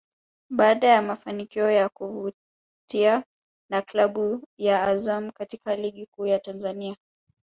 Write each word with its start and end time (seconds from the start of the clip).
Baada 0.49 0.87
ya 0.87 1.01
mafanikio 1.01 1.71
ya 1.71 1.89
kuvutia 1.89 3.23
na 3.69 3.81
klabu 3.81 4.43
ya 4.57 4.83
Azam 4.83 5.31
katika 5.31 5.75
Ligi 5.75 6.05
Kuu 6.05 6.25
ya 6.25 6.39
Tanzania 6.39 6.95